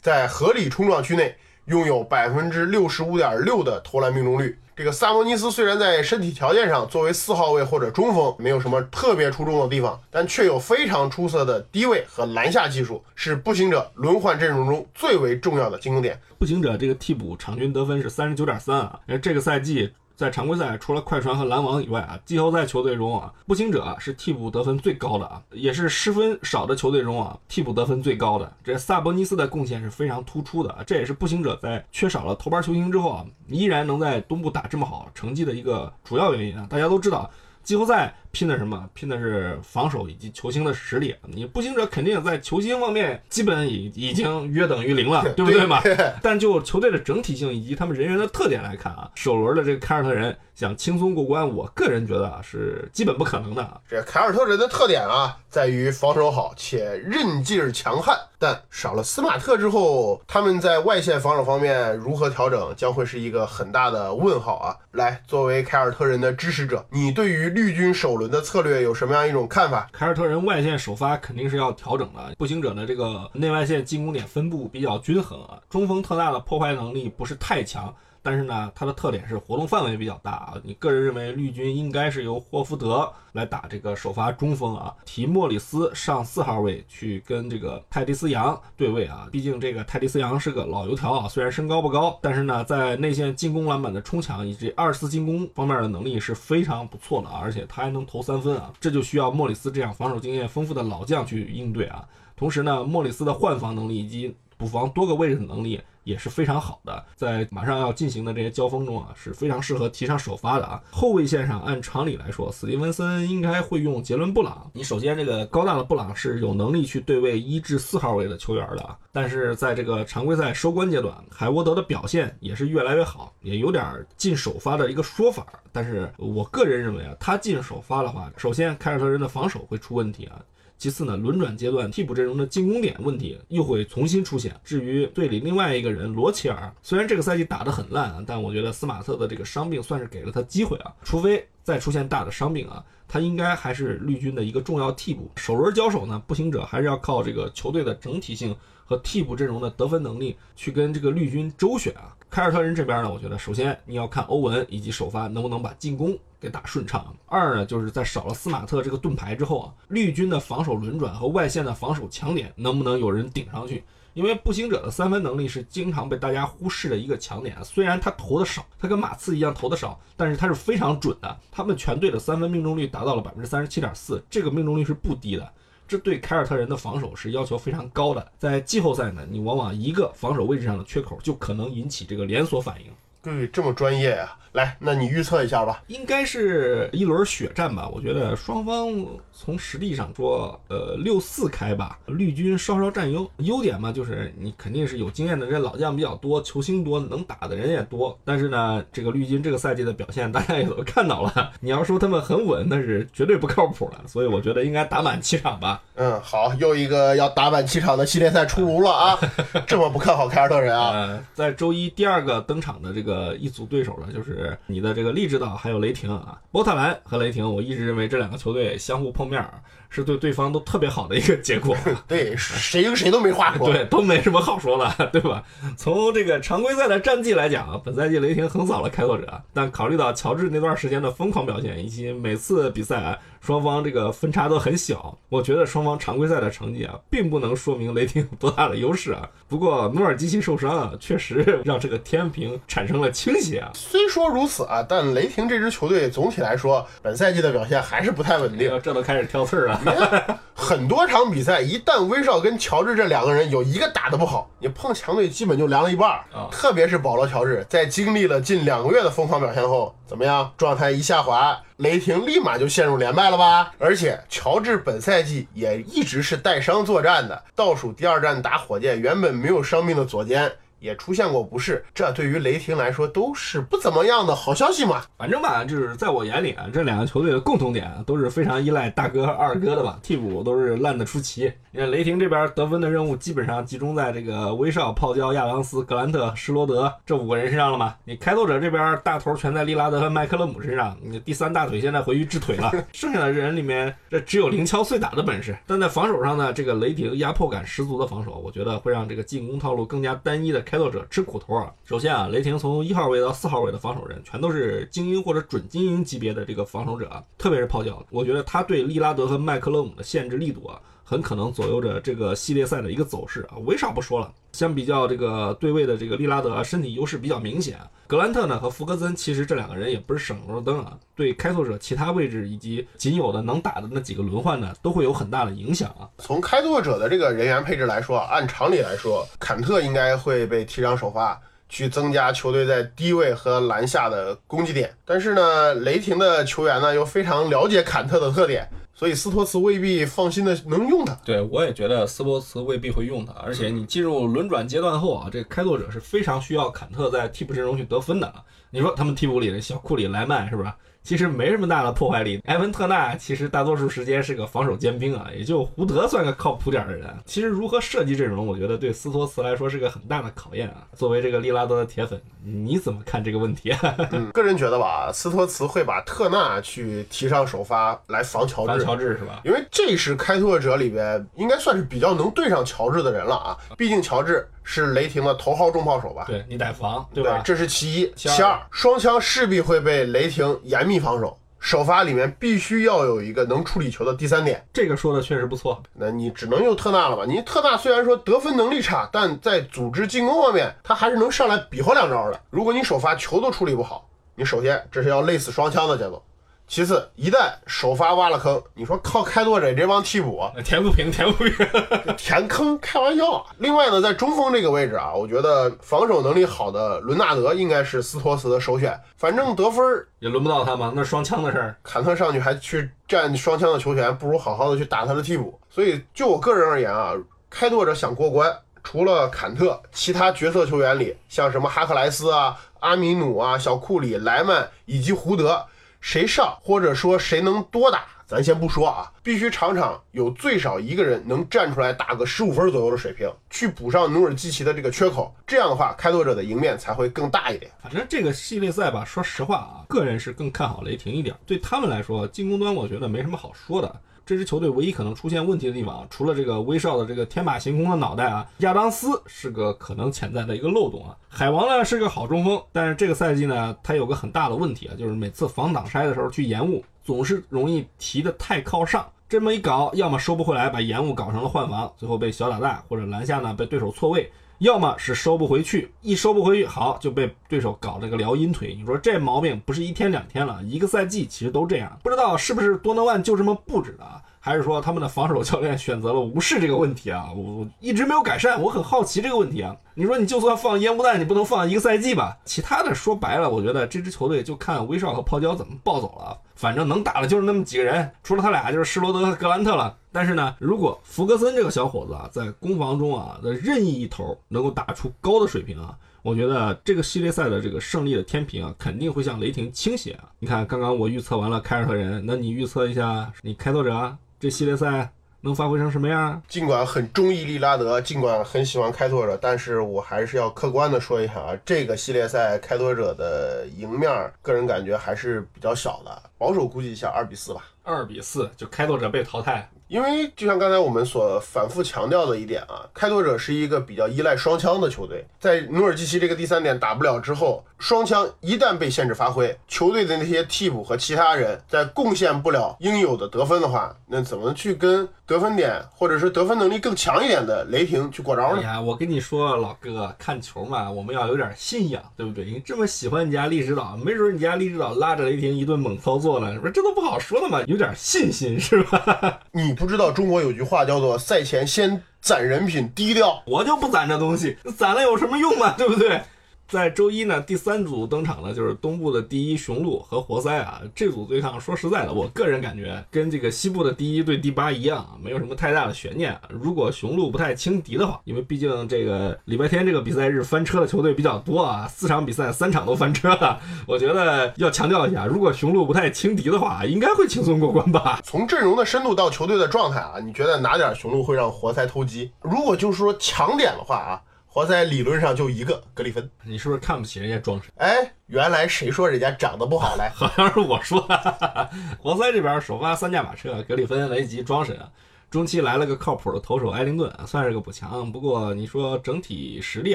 [0.00, 4.58] 在合理冲撞区内拥有百分之六十五点六的投篮命中率。
[4.78, 16.20] 这个萨博尼斯虽然在身体条件上作为四号位或者中锋没有什么特别出众的地方，但却有非常出色的低位和篮下技术，是步行者轮换阵容中最为重要的进攻点。
[16.38, 19.92] 步行者这个替补场均得分是三十九点三啊，因为这个赛季。
[20.18, 28.52] 在常规赛除了快船和篮网以外啊，季后赛球队中啊，步行者是替补得分最高的啊，也是失分少的球队中啊，替补得分最高的。
[28.64, 36.66] 这萨博尼斯的贡献是非常突出的啊，这也是步行者在缺少了头牌球星之后啊，依然能在东部打这么好成绩的一个主要原因啊。
[36.68, 37.30] 大家都知道。
[37.68, 38.88] 季后赛拼的什么？
[38.94, 41.14] 拼的是防守以及球星的实力。
[41.26, 45.78] 你步行者肯定在球星方面基本已已经约等于零了，对不对嘛？
[46.22, 53.80] 但就球队的整体性以及他们人员的特点来看啊，首轮的这个凯尔特人想轻松过关，我个人觉得啊是基本不可能的啊。
[53.88, 64.76] 这凯尔特人的特点啊，在于防守好且韧劲儿强悍，但少了斯马特之后，他们在外线防守方面如何调整，将会是一个很大的问号啊！
[64.90, 69.88] 来，作为凯尔特人的支持者，你对于绿军首轮的策略有什么样一种看法？
[69.92, 77.94] 凯尔特人外线首发肯定是要调整的，步行者的这个内外线进攻点分布比较均衡啊，中锋特纳的破坏能力不是太强。
[78.28, 80.54] 但是呢，它的特点是活动范围比较大啊。
[80.62, 89.26] 你个人认为绿军应该是由霍福德来打这个首发中锋啊，提莫里斯上四号位去跟这个泰迪斯杨对位啊。
[89.32, 102.06] 毕竟这个泰迪斯杨是个老油条啊，虽然身高不高，但是呢，在内线进攻篮板的冲抢以及二次进攻方面的能力是非常不错的啊，而且他还能投三分啊，这就需要莫里斯这样防守经验丰富的老将去应对啊。
[102.36, 105.80] 同时呢，莫里斯的换防能力以及补防多个位置的能力。
[106.08, 110.82] 也是非常好的，在马上要进行的这些交锋中啊，是非常适合提上首发的啊。
[110.90, 114.70] 后卫线上，按常理来说，斯蒂文森应该会用杰伦布朗。
[114.72, 118.96] 你首先这个高大的布朗是有能力去对位一至四号位的球员的啊。
[119.12, 123.84] 但是在这个常规赛收官阶段，海沃德的表现也是越来越好，也有点
[124.16, 125.46] 进首发的一个说法。
[125.70, 130.40] 但是我个人认为啊，他进首发的话，首先凯尔特人的防守会出问题啊。
[130.78, 134.54] 其次呢，轮转阶段替补阵容的进攻点问题又会重新出现。
[134.62, 140.94] 至于队里另外一个人罗齐尔，虽然这个赛季打得很烂啊，但我觉得斯马特的这个伤病算是给了他机会啊。
[141.02, 145.28] 除非再出现大的伤病啊，他应该还是绿军的一个重要替补。
[145.34, 148.54] 首轮交手呢，步行者还是要靠这个球队的整体性
[148.88, 152.16] 和替补阵容的得分能力去跟这个绿军周旋啊。
[152.30, 156.18] 凯尔特人这边呢，我觉得首先你要看欧文以及首发能不能把进攻。
[156.40, 157.12] 给打顺畅。
[157.26, 163.82] 二呢，就是在少了斯马特这个盾牌之后啊，绿军的防守轮转和外线的防守强点能不能有人顶上去？
[164.14, 167.56] 因为步行者的三分能力是经常被大家忽视的一个强点。
[167.64, 171.36] 虽然他投的少，他跟马刺一样投的少，但是他是非常准的。
[171.50, 175.52] 他们全队的三分命中率达到了百分之三十七点四，这个命中率是不低的。
[175.88, 178.30] 这对凯尔特人的防守是要求非常高的。
[178.38, 182.92] 在季后赛呢，你往往一个防守位置上的缺口就可能引起这个连锁反应。
[183.20, 184.38] 对，这么专业啊！
[184.52, 185.82] 来，那你预测一下吧。
[185.88, 187.88] 应该是一轮血战吧？
[187.88, 188.88] 我觉得双方
[189.32, 191.98] 从实力上说，呃，六四开吧。
[192.06, 198.18] 绿军稍稍占优，优点嘛，就是你肯定是有经验的这老将比较多，球星多，能打的人也多。
[198.24, 201.52] 但是呢，这个绿军这个赛季的表现大家也都看到了。
[201.60, 204.00] 你要说他们很稳，那是绝对不靠谱了。
[204.06, 205.82] 所以我觉得应该打满七场吧。
[205.94, 209.18] 嗯，好，又一个要打满七场的系列赛出炉了啊！
[209.66, 211.18] 这么不看好凯尔特人啊？
[211.34, 215.08] 在周一第二个登场的这个一组对手呢，就是你的这个。
[215.18, 219.44] 利指导还有雷霆啊，波特兰和雷霆，我一直认为这两个球队相互碰面
[219.88, 221.74] 是对对方都特别好的一个结果。
[222.06, 225.42] 对，谁跟谁都没话说，对，都没什么好说的，对吧？
[225.76, 233.18] 从这个常规赛的战绩来讲，本赛季雷霆横扫了开拓者，但考虑到乔治那段时间的疯狂表现，以及每次比赛。
[233.40, 239.30] 双方这个分差都很小，我觉得双方常规赛的成绩啊，并不能说明雷霆有多大的优势啊。
[239.46, 243.70] 不过努尔基奇受伤啊，确实让这个天平产生了倾斜啊。
[243.74, 248.80] 虽说如此啊，但雷霆这支球队总体来说，本赛季的表现还是不太稳定。
[248.82, 250.40] 这都开始挑刺儿了。
[250.54, 256.48] 很多场比赛，一旦威少跟乔治这两个人有一个打得不好，你碰强队基本就凉了一半儿啊。
[256.50, 260.52] 特别是保罗·乔治，在经历了近两个月的疯狂表现后，怎么样？
[260.56, 261.58] 状态一下滑。
[261.76, 263.70] 雷霆立马就陷入连败了吧？
[263.78, 270.50] 而且乔治本赛季也一直是带伤作战的，倒数第二战打火箭，原本没有伤病的左肩。
[270.80, 275.02] 也出现过不适，这对于雷霆来说都是不怎么样的好消息嘛。
[275.16, 281.52] 反正吧，就是在我眼里啊，这两个球队的共同点都是非常依赖大哥和二哥的吧，替补都是烂得出奇。
[281.70, 287.94] 你看雷霆这边得分的任务基本上集中在这个威少、泡椒、亚当斯、格兰特、施罗德这五个人身上了嘛？
[288.04, 295.56] 你开拓者这边大头全在利拉德和麦克勒姆身上，你第三大腿现在回去治腿了， 剩下的人里面这只有零敲碎打的本事。
[295.66, 300.64] 但在防守上呢，这个雷霆压迫感十足的防守，我觉得会让这个进攻套路更加单一的。
[300.68, 301.72] 开拓者吃苦头啊！
[301.82, 310.78] 首先啊，雷霆从一号位到四号位的防守人全都是精英或者准精英级别的这个防守者，特别是泡脚，我觉得他对利拉德和麦克勒姆的限制力度啊。
[311.08, 313.56] 很可能左右着这个系列赛的一个走势啊。
[313.64, 314.30] 为啥不说了？
[314.52, 317.78] 相比较这个对位的这个利拉德，身体优势比较明显。
[318.06, 320.98] 格兰特呢和福格森，其实这两个人也不是省油的灯啊。
[321.14, 326.06] 对开拓者其他位置以及仅有的能打的那几个轮换呢，都会有很大的影响啊。
[326.18, 331.40] 从开拓者的这个人员配置来说，按常理来说，坎特应该会被提上首发。
[331.70, 334.90] 去增加球队在低位和篮下的攻击点。
[335.04, 338.66] 但是呢，雷霆的球员呢又非常了解坎特的特点，
[338.98, 341.14] 所以斯托茨未必放心的能用他。
[341.24, 348.34] 对，我也觉得斯托茨未必会用他，而且你进入轮转阶段后啊，这开拓者是非常需要坎特在替补阵容去得分的。
[348.70, 350.72] 你说他们替补里的小库里、莱曼是不是？
[351.08, 352.38] 其实没什么大的破坏力。
[352.44, 357.08] 埃文特纳其实大多数时间是个防守尖兵啊，也就胡德算个靠谱点的人。
[357.24, 360.84] 其实如何设计阵容，我觉得对斯托茨来说是个很大的考验啊。
[360.94, 363.74] 作为这个利拉德的铁粉，你怎么看这个问题？
[364.12, 368.72] 嗯，个人觉得吧，斯托茨会把特纳去提上首发来防乔治。
[368.72, 369.40] 防乔治是吧？
[369.46, 373.56] 因为这是开拓者里边应该算是比较能对上乔治的人了啊。
[373.78, 376.26] 毕竟乔治是雷霆的头号重炮手吧？
[376.26, 377.40] 对你得防，对对吧？
[377.42, 378.12] 这是其一。
[378.14, 381.34] 其二其二，双枪势必会被雷霆严密防守。
[381.58, 385.82] 首发里面必须要有一个能处理球的第三点，这个说的确实不错。
[385.94, 387.24] 那你只能用特纳了吧？
[387.26, 392.38] 你特纳虽然说得分能力差，但在组织进攻方面，他还是能上来比划两招的。
[392.50, 396.22] 如果你首发球都处理不好，你首先这是要累死双枪的节奏，
[396.68, 401.66] 其次一旦首发挖了坑，你说靠开拓者这帮替补填不平，填不平。
[402.14, 403.46] 填坑，开玩笑啊！
[403.56, 411.74] 另外呢，在中锋这个位置啊，我觉得防守能力好的伦纳德应该是斯托斯的首选，反正得分儿也轮不到他嘛，那双枪的事儿。
[411.82, 415.58] 坎特上去还去占双枪的球权，不如好好的去打他的替补。
[415.70, 417.14] 所以就我个人而言啊，
[417.48, 418.54] 开拓者想过关，
[418.84, 425.64] 除了坎特，其他角色球员里，像什么哈克莱斯啊、阿米努啊、小库里、莱曼以及胡德，
[426.00, 435.34] 谁上或者说谁能多打，咱先不说啊，必须场场有最少一个人能站出来打个十五分左右的水平，去补上努尔基奇的这个缺口。
[435.46, 437.70] 这样的话，开拓者的赢面才会更大一点。
[437.82, 441.34] 反正这个系列赛吧，说实话啊，个人是更看好雷霆一点。
[441.46, 444.00] 对他们来说，进攻端我觉得没什么好说的。
[444.28, 451.16] 这支球队唯一可能出现问题的地方，除了这个威少的这个天马行空的脑袋啊，亚当斯是个可能潜在的一个漏洞啊。
[451.30, 459.08] 海王呢是个好中锋，但是这个赛季呢，他有个很大的问题啊，就是每次防挡拆的时候去延误，总是容易提的太靠上。
[459.30, 464.30] 这么一搞，要么收不回来，把延误搞成了换防，最后被小打大，或者篮下呢被对手错位。
[464.58, 468.74] 要么是收不回去，一收不回去，好就被对手搞了个撩阴腿。
[468.74, 471.98] 你说这毛病不是一天两天了，一个赛季其实都这样。
[472.02, 477.28] 不知道是不是多诺万就这么布置的啊，还是说他们的防守教练选择了无视这个问题啊？
[477.36, 479.76] 我我一直没有改善，我很好奇这个问题啊。
[479.92, 482.34] 你说你就算放烟雾弹，你不能放一个赛季吧？
[482.46, 486.38] 其他的说白了，我觉得这支球队就看威少和泡椒怎么暴走了。
[486.54, 489.94] 反正能打的就是那么几个人，除了他俩就是施罗德和格兰特了。
[490.10, 500.24] 但是呢，如果福格森这个小伙子啊，在攻防中啊的任意一头能够打出高的水平啊，我觉得这个系列赛的这个胜利的天平啊，肯定会向雷霆倾斜啊。
[500.38, 506.40] 你看，刚刚我预测完了凯尔特人，那你预测一下你开拓者啊这系列赛能发挥成什么样？
[506.48, 517.64] 尽管很中意利拉德，尽管很喜欢开拓者，但是我还是要客观的说一下啊，这个系列赛开拓者的赢面儿，个人感觉还是比较小的，保守估计一下二比四吧。
[517.82, 519.68] 二比四，就开拓者被淘汰。
[519.88, 538.62] 因为就像刚才我们所反复强调的一点啊，开拓者是一个比较依赖双枪的球队，在努尔基奇这个第三点打不了之后，双枪一旦被限制发挥，球队的那些替补和其他人在贡献不了应有的得分的话，那怎么去跟得分点或者是得分能力更强一点的雷霆去过招呢？
[538.62, 542.44] 哎呀，我跟你说，老哥，看球嘛，我们要有点信仰，对不对？
[542.44, 546.72] 你这么喜欢你家利指导，没准你家利指导拉着雷霆一顿猛操作呢，是不是？
[546.72, 549.40] 这都不好说的嘛，有点信心是吧？
[549.52, 556.20] 你不知道中国有句话叫做“赛前先攒人品，低调我就不攒这东西，攒了有什么用嘛，对不对？
[556.68, 560.82] 在周一呢，第三组登场的就是东部的第一雄鹿和活塞啊。
[560.94, 566.38] 这组对抗，说实在的，我个人感觉跟这个西部的第一对第八一样啊，没有什么太大的悬念。
[566.50, 573.58] 如果雄鹿不太轻敌的话，因为毕竟这个礼拜天这个比赛日翻车的球队比较多啊，四场比赛三场都翻车了。
[573.86, 578.20] 我觉得要强调一下，如果雄鹿不太轻敌的话，应该会轻松过关吧”。。
[578.22, 582.30] 从阵容的深度到球队的状态啊，你觉得哪点雄鹿会让活塞偷鸡？
[582.42, 584.20] 如果就是说强点的话啊，
[584.58, 586.28] 活塞理论上就一个格里芬。
[586.42, 587.70] 你是不是看不起人家庄神？
[587.76, 590.10] 哎，原来谁说人家长得不好嘞？
[590.12, 591.70] 好像是我说的。
[592.00, 594.90] 活塞这边首发三驾马车，格里芬、雷吉、庄神啊。
[595.30, 598.10] 中期来了个靠谱的投手埃灵顿，算是个补强。
[598.10, 599.94] 不过你说整体实力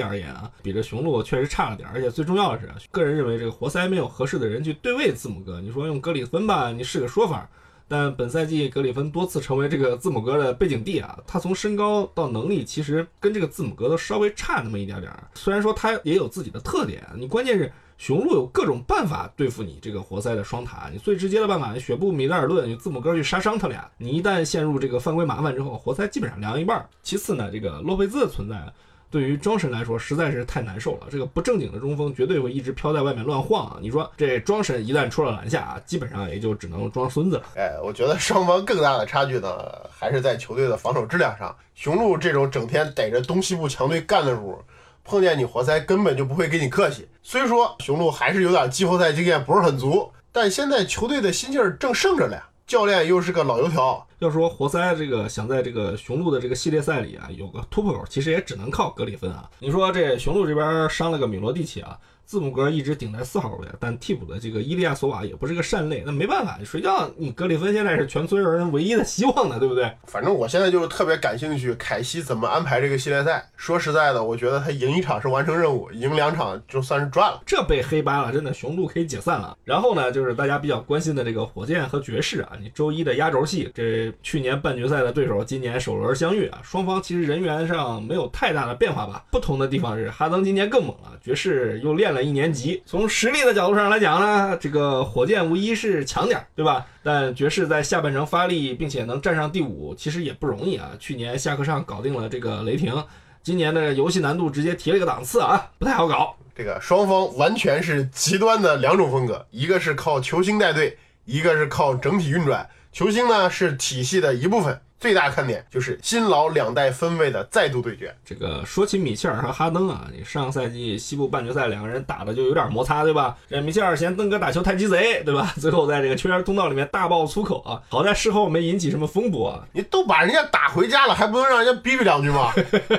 [0.00, 1.86] 而言啊，比这雄鹿确实差了点。
[1.92, 5.60] 而且最重要的是，个人认为这个活塞没有合适的人去对位字母哥。
[5.60, 7.46] 你说用格里芬吧，你是个说法。
[7.86, 15.22] 但本赛季格里芬多次成为这个字母哥的背景地啊，他从身高到能力，其实跟这个字母哥都稍微差那么一点点儿。
[15.34, 20.88] 虽然说他也有自己的特点，你关键是雄鹿有各种办法对付你这个活塞的双塔。
[20.92, 23.88] 你最直接的办法，雪布、米德尔顿、你字母哥去杀伤他俩。
[23.98, 26.88] 你一旦陷入这个犯规麻烦之后，活塞基本上凉一半儿。
[27.02, 28.72] 其次呢，这个洛佩兹的存在。
[29.14, 31.06] 对于庄神来说实在是太难受了。
[31.08, 33.78] 这个不正经的中锋绝对会一直飘在外面乱晃啊！
[33.80, 37.44] 你说这庄神一旦出了篮下啊，基本上也就只能装孙子了。
[37.54, 39.48] 哎，我觉得双方更大的差距呢，
[39.88, 41.54] 还是在球队的防守质量上。
[41.76, 44.60] 雄鹿这种整天逮着东西部强队干的主，
[45.04, 47.06] 碰见你活塞根本就不会跟你客气。
[47.22, 52.36] 虽说雄鹿还是有点季后赛经验不是很足，但现在球队的心劲儿正盛着呢。
[52.66, 59.48] 教练又是个老油条，要说活塞这个想在这个雄鹿的这个系列赛里啊有个突破口，其实也只能靠格里芬啊。
[59.58, 61.98] 你说这雄鹿这边伤了个米罗蒂奇啊。
[62.24, 69.90] 字母哥一直顶在四号位，但替补的这个伊利亚索瓦也不是个善类，那没办法，谁叫你格里芬现在是全村人唯一的希望呢，对不对？
[70.06, 73.48] 反正我现在就是特别感兴趣，凯西怎么安排这个系列赛。
[73.56, 77.42] 说实在的，我觉得他赢一场是完成任务，赢两场就算是赚了。
[77.44, 79.56] 这被黑八了，真的雄鹿可以解散了。
[79.64, 89.24] 然后呢，就是大家比较关心的这个火箭和爵士啊，你周一的压轴戏，这去年半决赛的对手，今年首轮相遇啊，双方其实人员上没有太大的变化吧？
[89.30, 92.82] 不同的地方是哈登今年更猛了，爵士又练了一年级。
[92.86, 96.86] 从实力的角度上来讲呢，这个火箭无疑是强点，对吧？
[97.02, 100.92] 但爵士在下半程发力，并且能站上第五，其实也不容易啊。
[100.98, 103.04] 去年下课上搞定了这个雷霆，
[103.42, 106.34] 今年的游戏难度直接提了一个档次啊，不太好搞。
[106.56, 112.68] 这个双方完全是极端的两种风格，一个是靠球星带队，一个是靠整体运转。
[112.92, 114.80] 球星呢是体系的一部分。
[115.04, 118.10] 最大看点就是新老两代分位的再度对决。
[118.24, 123.36] 这个说起米切尔和哈登啊，你上赛季西部半决赛两个人打的就有点摩擦，对吧？
[123.46, 125.52] 这米切尔嫌登哥打球太鸡贼，对吧？
[125.60, 129.62] 最后在这个球员通道里面大爆粗口啊，好在事后没引起什么风波。
[129.74, 132.50] 你都把人家打回家了，还不能让人家逼逼两句吗？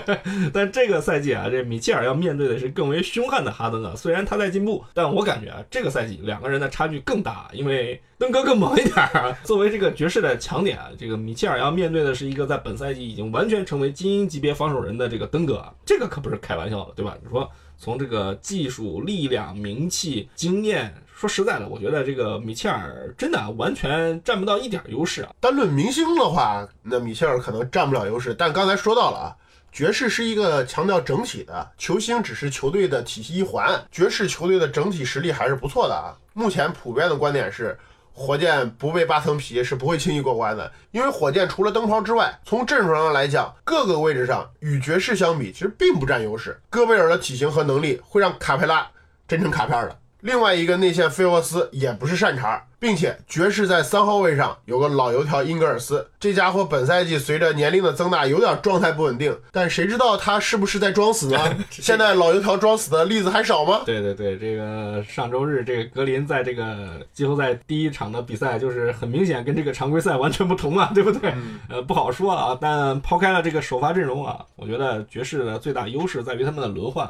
[0.54, 3.94] 但这个赛季啊，这米切尔要面对的是更为凶悍的哈登啊。
[3.96, 9.38] 虽然他在进步，但我感觉啊，这个赛季两个人的差距更大，因为登哥更猛一点啊。
[9.44, 17.18] 作为这个爵士的强点啊，这个米切尔要面对的是一个在本赛季已经完全成为精英级别防守人的这个登哥啊，这个可不是开玩笑的，对吧？
[17.22, 25.34] 你说从这个技术、力量、名气、经验，说实在的，我觉得这个米切尔真的完全占不到一点优势啊。
[25.42, 28.34] 单论明星的话，那米切尔可能占不了优势。
[28.34, 29.36] 但刚才说到了啊，
[29.74, 33.86] 爵士是一个强调整体的，球星只是球队的体系一环。
[33.92, 36.16] 爵士球队的整体实力还是不错的啊。
[36.34, 37.78] 目前普遍的观点是。
[38.18, 46.58] 火箭不被扒层皮是不会轻易过关的，因为火箭除了灯泡之外，从阵容上来讲，各个位置上与爵士相比，其实并不占优势。
[46.70, 48.90] 戈贝尔的体型和能力会让卡佩拉
[49.28, 49.98] 真成卡片了。
[50.26, 52.66] 另外一个内线费沃斯也不是善茬。
[52.78, 61.40] 并且爵士在三号位上有个老油条英格尔斯，这家伙本赛季随着年龄的增大有点状态不稳定，但谁知道他是不是在装死呢？
[61.72, 63.82] 现在老油条装死的例子还少吗？
[63.88, 71.34] 对对对，这个上周日这个格林在这个季后赛第一场的比赛就是很明显跟这个常规赛完全不同啊， 对不对？
[71.70, 72.56] 呃，不好说啊。
[72.62, 77.10] 但抛开了这个首发阵容啊，我觉得爵士的最大优势在于他们的轮换，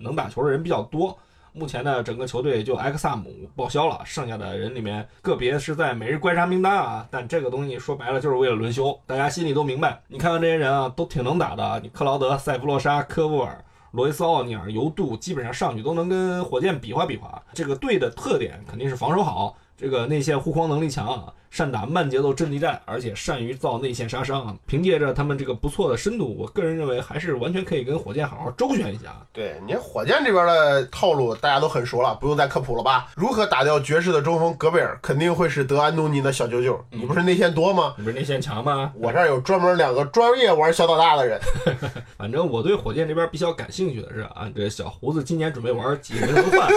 [0.00, 1.18] 能打球的人比较多。
[1.58, 7.08] 目前呢，整个球队就埃克萨姆报销了，剩下的人里面个别是在每日观察名单啊。
[7.10, 10.02] 但这个东西说白了就是为了轮休，大家心里都明白。
[10.08, 11.80] 你看看这些人啊，都挺能打的。
[11.82, 17.42] 你克劳德、塞弗洛沙、科沃尔、罗伊斯奥尼尔、尤杜，基本上上去都能跟火箭比划比划。
[17.54, 21.32] 这个队的特点肯定是防守好，这个内线护框能力强。
[21.56, 24.54] 善打慢节奏阵地战，而且善于造内线杀伤啊！
[24.66, 29.16] 凭借着他们这个不错的深度，我个人认为还是完全可以跟火箭好好周旋一下。
[29.32, 33.08] 对你火箭这边的套路大家都很熟了，不用再科普了吧？
[33.16, 36.78] 如何打掉爵士的中锋戈贝尔，肯定会是德安东尼的小九九。
[36.90, 37.94] 你不是内线多吗？
[37.96, 38.92] 你不是内线强吗？
[39.00, 41.40] 我这儿有专门两个专业玩小老大的人。
[42.18, 46.70] 反正我对火箭这边比较感兴趣的是啊，这小胡子今年准备玩几轮换？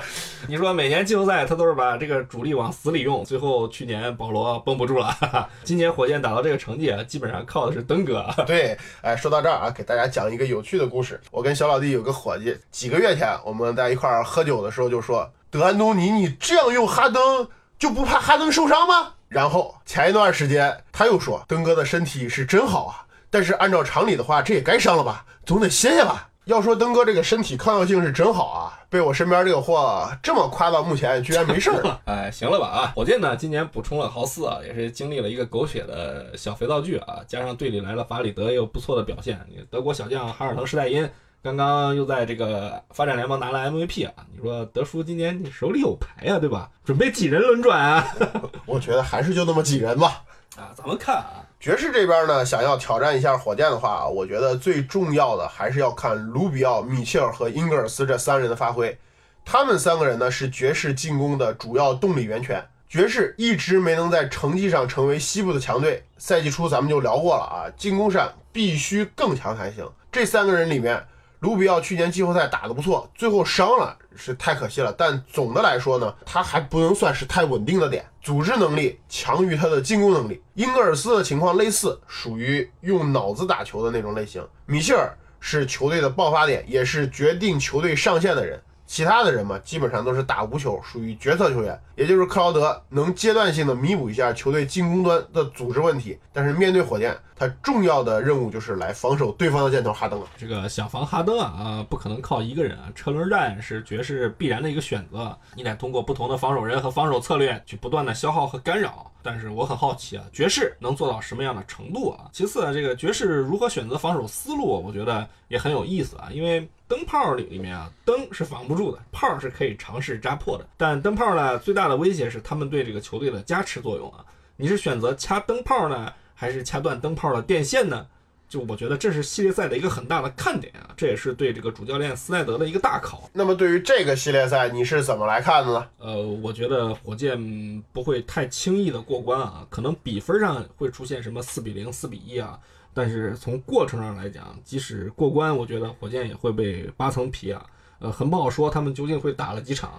[0.46, 5.06] 你说每年季后赛他都是把这个主力往死里用，最后去年保保罗绷不住了。
[5.06, 8.26] 哈哈今年火箭打到这个成绩啊，基本上靠的是登哥。
[8.44, 11.20] 对，哎，说到这儿啊，给大家讲一个有趣的故事。
[11.30, 17.48] 我跟小老弟有个伙计，几个月前我们在一块儿喝酒的时候就说：“德安东尼，你这样用哈登，
[17.78, 31.98] 就不怕哈登受伤吗？”然后前一段时间他又说：“登哥的身体是真好啊，但是按照常理的话，这也该伤了吧，总得歇歇吧。”要说登哥这个身体抗药性是真好啊，被我身边这个货这么夸到目前，居然没事儿。
[32.06, 32.92] 哎，行了吧啊！
[32.94, 39.44] 火箭呢，今年补充了豪斯啊，也是经历了一个狗血的小肥皂剧啊，加上队里来了法里德也有不错的表现。
[39.68, 41.10] 德国小将哈尔滕施泰因
[41.42, 46.70] 刚刚又在这个发展联盟拿了 MVP 啊，你说德叔今年你手里有牌呀，对吧？
[46.84, 48.06] 准备几人轮转啊？
[48.66, 50.22] 我觉得还是就那么几人吧。
[50.56, 51.42] 啊，咱们看啊。
[51.66, 58.96] 爵士这边呢，想要挑战一下火箭的话，我觉得最重要的还是要看卢比奥、米切尔和英格尔斯这三人的发挥。
[59.44, 62.64] 他们三个人呢，是爵士进攻的主要动力源泉。
[62.88, 69.84] 爵士一直没能在成绩上成为西部的强队，赛季初咱们就聊过了啊，进攻上必须更强才行。
[70.12, 71.04] 这三个人里面，
[71.40, 74.92] 卢比奥去年季后赛打得不错，最后伤了是太可惜了。
[74.96, 80.42] 但总的来说呢，他还不能算是太稳定的点，组织能力强于他的进攻能力。
[80.54, 84.46] 英格尔斯的情况类似，属于用脑子打球的那种类型。
[84.64, 88.60] 米切尔是球队的爆发点，也是决定球队上限的人。
[88.88, 96.16] 其他的人嘛，基本上都是打无球，属于决策球员，也就是克劳德能阶段性的弥补一下球队进攻端的组织问题。
[96.32, 100.26] 但是面对火箭，他重要的任务就是来防守对方的箭头哈登了。
[100.38, 105.36] 这个想防哈登啊，啊，不可能靠一个人啊，车轮战是爵士必然的一个选择。
[105.54, 109.10] 你得通过不同的防守人和防守策略去不断的消耗和干扰。
[109.22, 112.30] 但是我很好奇啊，爵士能做到什么样的程度啊？
[112.32, 116.28] 其次啊，这个爵士如何选择防守思路，我觉得也很有意思啊。
[116.30, 120.64] 因为灯泡里里面啊，灯是防不住的，炮是可以尝试扎破的。
[120.76, 124.24] 但灯泡呢，最大的威胁是他们对这个球队的加持作用啊。
[124.56, 128.06] 你是选择掐灯泡呢，还是掐断灯泡的电线呢？
[128.48, 133.28] 就我觉得这是系列赛的一个很大的看点啊，这也是对这个主教练斯奈德的一个大考。
[133.32, 135.86] 那么对于这个系列赛，你是怎么来看的呢？
[135.98, 142.56] 呃，我觉得火箭不会太轻易的过关啊，可能比分上会出现什么四比零、四比一啊，
[142.94, 147.66] 但是从过程上来讲，即使过关，我觉得火箭也会被扒层皮啊。
[147.98, 149.90] 呃，很不好说他们究竟会打了几场。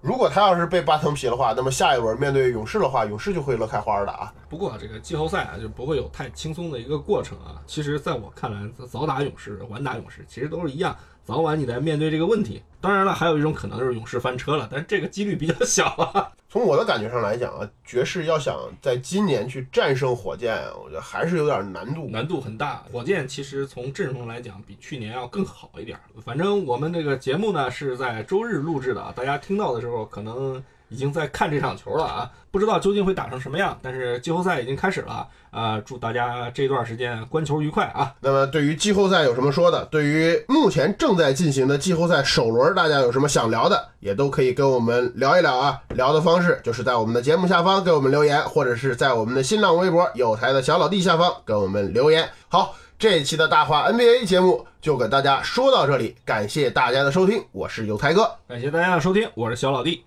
[0.00, 4.32] 如果他要是被扒层皮的话，那么下一轮面对勇士的话，勇士就会乐开花的啊。
[4.48, 7.60] 不过这个季后赛啊，就不会有太轻松的一个过程啊。
[7.66, 10.96] 其实，在我看来，早打勇士，晚打勇士，其实都是一样。
[11.24, 12.62] 早晚你得面对这个问题。
[12.80, 16.32] 当然了，还有一种可能就是勇士翻车了，但是这个几率比较小啊。
[16.48, 22.82] 从我的感觉上来讲啊，爵士要想在今年去战胜火箭，我觉得还是有点难度，难度很大。
[22.90, 25.98] 火箭其实从阵容来讲，比去年要更好一点。
[26.24, 30.62] 反正我们这个节目呢是在周日录制的，大家听到的时候可能。
[30.90, 33.78] 已经在看这场球了啊，不知道究竟会打成什么样。
[33.80, 38.12] 但是季后赛已经开始了，啊，祝大家这段时间观球愉快啊。
[38.20, 39.84] 那么对于季后赛有什么说的？
[39.86, 45.80] 对于目前正在进行的季后赛首轮，大家有什么想聊的，也都可以跟我们聊一聊啊。
[45.90, 52.28] 聊的方式就是在我们的节目下方给我们留言，或者是在我们的新浪微博有台的小老弟下方给我们留言。
[52.48, 60.04] 好，这一期的大话 NBA 节目就跟大家说到这里，感谢大家的收听，我是有才哥，感谢大家的收听，我是小老弟。